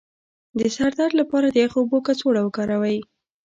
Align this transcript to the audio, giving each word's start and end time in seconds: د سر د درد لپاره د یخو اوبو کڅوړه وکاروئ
د 0.59 0.61
سر 0.75 0.91
د 0.93 0.95
درد 0.99 1.13
لپاره 1.21 1.45
د 1.49 1.57
یخو 1.65 1.77
اوبو 1.81 1.97
کڅوړه 2.07 2.41
وکاروئ 2.43 2.97